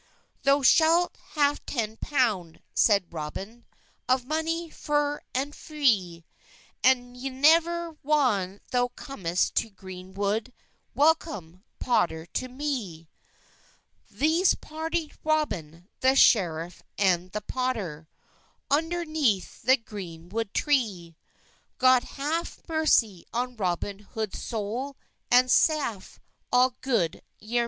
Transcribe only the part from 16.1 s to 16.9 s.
screffe,